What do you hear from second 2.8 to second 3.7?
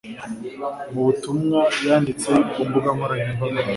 nkoranyambaga